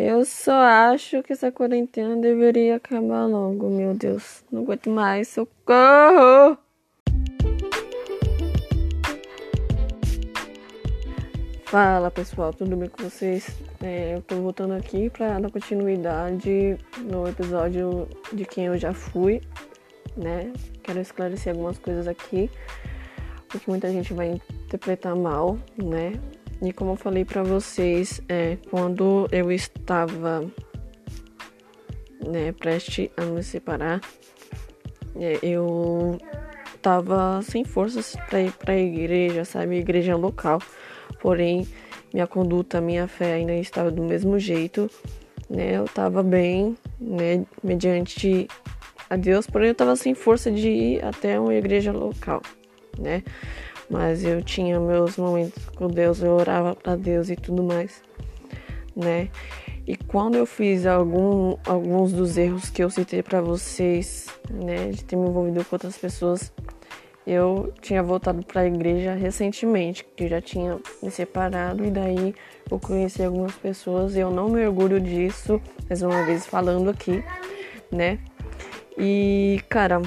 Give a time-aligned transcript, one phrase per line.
[0.00, 4.44] Eu só acho que essa quarentena deveria acabar logo, meu Deus.
[4.48, 6.56] Não aguento mais, socorro!
[11.64, 13.50] Fala pessoal, tudo bem com vocês?
[13.82, 19.40] É, eu tô voltando aqui pra dar continuidade no episódio de quem eu já fui,
[20.16, 20.52] né?
[20.84, 22.48] Quero esclarecer algumas coisas aqui,
[23.48, 26.12] porque muita gente vai interpretar mal, né?
[26.60, 30.44] E como eu falei para vocês, é, quando eu estava
[32.26, 34.00] né, prestes a me separar,
[35.16, 36.18] é, eu
[36.74, 39.76] estava sem forças para ir para a igreja, sabe?
[39.76, 40.60] Igreja local.
[41.20, 41.66] Porém,
[42.12, 44.90] minha conduta, minha fé ainda estava do mesmo jeito,
[45.48, 45.76] né?
[45.76, 47.44] Eu estava bem, né?
[47.62, 48.48] Mediante
[49.10, 52.42] a Deus, porém eu estava sem força de ir até uma igreja local,
[52.98, 53.22] né?
[53.90, 58.02] mas eu tinha meus momentos com Deus, eu orava para Deus e tudo mais,
[58.94, 59.28] né?
[59.86, 65.02] E quando eu fiz algum, alguns dos erros que eu citei para vocês, né, de
[65.02, 66.52] ter me envolvido com outras pessoas,
[67.26, 72.34] eu tinha voltado para a igreja recentemente, que eu já tinha me separado e daí
[72.70, 77.24] eu conheci algumas pessoas e eu não me orgulho disso, mais uma vez falando aqui,
[77.90, 78.18] né?
[78.98, 80.02] E cara,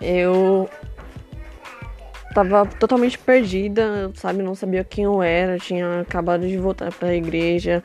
[0.00, 0.68] eu
[2.36, 4.42] tava totalmente perdida, sabe?
[4.42, 7.82] Não sabia quem eu era, tinha acabado de voltar para a igreja,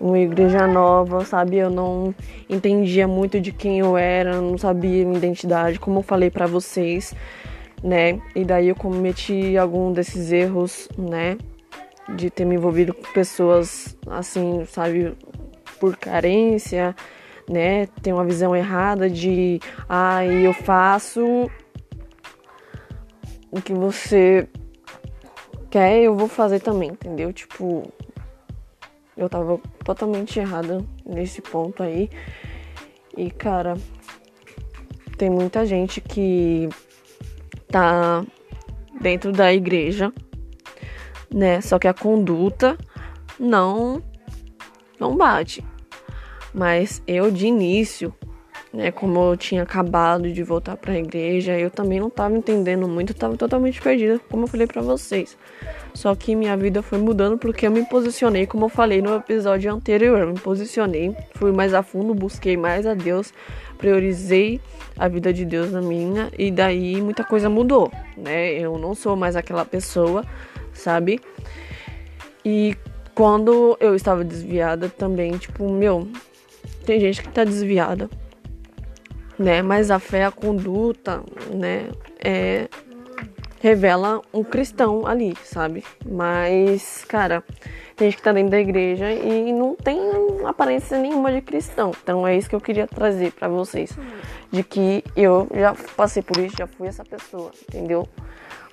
[0.00, 1.58] uma igreja nova, sabe?
[1.58, 2.12] Eu não
[2.50, 7.14] entendia muito de quem eu era, não sabia minha identidade, como eu falei para vocês,
[7.80, 8.20] né?
[8.34, 11.38] E daí eu cometi algum desses erros, né?
[12.16, 15.16] De ter me envolvido com pessoas assim, sabe?
[15.78, 16.92] Por carência,
[17.48, 17.86] né?
[18.02, 21.48] Tem uma visão errada de, ah, eu faço
[23.52, 24.48] o que você
[25.70, 27.32] quer, eu vou fazer também, entendeu?
[27.32, 27.92] Tipo,
[29.14, 32.08] eu tava totalmente errada nesse ponto aí.
[33.16, 33.76] E, cara,
[35.18, 36.66] tem muita gente que
[37.68, 38.24] tá
[39.00, 40.10] dentro da igreja,
[41.32, 41.60] né?
[41.60, 42.76] Só que a conduta
[43.38, 44.02] não
[44.98, 45.62] não bate.
[46.54, 48.14] Mas eu de início
[48.72, 48.90] né?
[48.90, 53.12] Como eu tinha acabado de voltar para a igreja, eu também não estava entendendo muito,
[53.12, 55.36] estava totalmente perdida, como eu falei para vocês.
[55.92, 59.72] Só que minha vida foi mudando porque eu me posicionei, como eu falei no episódio
[59.72, 63.32] anterior, eu me posicionei, fui mais a fundo, busquei mais a Deus,
[63.76, 64.60] priorizei
[64.96, 68.52] a vida de Deus na minha e daí muita coisa mudou, né?
[68.52, 70.24] Eu não sou mais aquela pessoa,
[70.72, 71.20] sabe?
[72.44, 72.74] E
[73.14, 76.08] quando eu estava desviada também, tipo, meu,
[76.86, 78.08] tem gente que tá desviada
[79.42, 79.60] né?
[79.62, 81.90] Mas a fé, a conduta, né?
[82.24, 82.68] É,
[83.60, 85.84] revela um cristão ali, sabe?
[86.04, 87.44] Mas, cara,
[87.96, 90.00] tem gente que tá dentro da igreja e não tem
[90.44, 91.92] aparência nenhuma de cristão.
[92.02, 93.96] Então é isso que eu queria trazer para vocês.
[94.50, 98.08] De que eu já passei por isso, já fui essa pessoa, entendeu?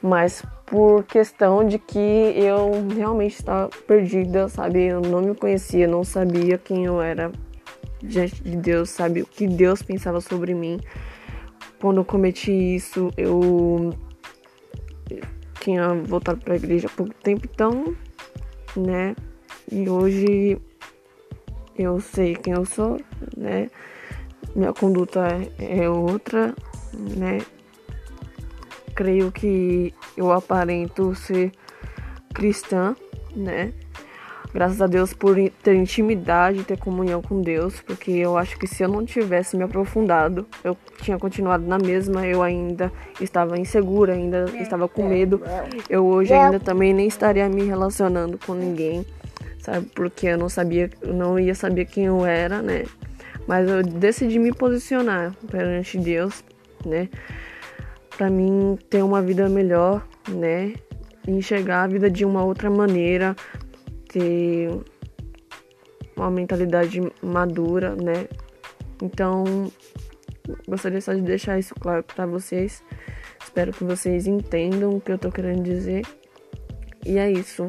[0.01, 4.86] Mas por questão de que eu realmente estava perdida, sabe?
[4.86, 7.31] Eu não me conhecia, não sabia quem eu era
[8.01, 9.21] diante de Deus, sabe?
[9.21, 10.79] O que Deus pensava sobre mim.
[11.79, 13.93] Quando eu cometi isso, eu
[15.59, 17.95] tinha voltado para a igreja há pouco tempo, então,
[18.75, 19.15] né?
[19.71, 20.57] E hoje
[21.77, 22.99] eu sei quem eu sou,
[23.38, 23.69] né?
[24.55, 25.27] Minha conduta
[25.57, 26.55] é outra,
[26.93, 27.39] né?
[28.95, 31.51] Creio que eu aparento ser
[32.33, 32.95] cristã,
[33.35, 33.73] né?
[34.51, 38.81] Graças a Deus por ter intimidade, ter comunhão com Deus, porque eu acho que se
[38.81, 44.45] eu não tivesse me aprofundado, eu tinha continuado na mesma, eu ainda estava insegura, ainda
[44.59, 45.41] estava com medo.
[45.88, 49.05] Eu hoje ainda também nem estaria me relacionando com ninguém,
[49.59, 49.85] sabe?
[49.93, 52.85] Porque eu não sabia, eu não ia saber quem eu era, né?
[53.47, 56.43] Mas eu decidi me posicionar perante Deus,
[56.83, 57.07] né?
[58.17, 60.73] Para mim ter uma vida melhor, né?
[61.27, 63.35] enxergar a vida de uma outra maneira,
[64.09, 64.69] ter
[66.15, 68.27] uma mentalidade madura, né?
[69.01, 69.71] Então,
[70.67, 72.83] gostaria só de deixar isso claro para vocês.
[73.41, 76.06] Espero que vocês entendam o que eu tô querendo dizer.
[77.06, 77.67] E é isso.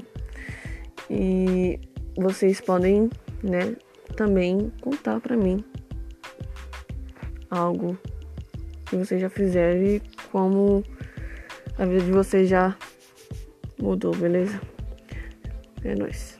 [1.08, 1.78] E
[2.16, 3.08] vocês podem,
[3.42, 3.76] né,
[4.16, 5.64] também contar para mim
[7.50, 7.98] algo
[8.86, 10.84] que vocês já fizeram e como
[11.78, 12.76] a vida de vocês já
[13.80, 14.60] mudou, beleza?
[15.84, 16.39] É nóis.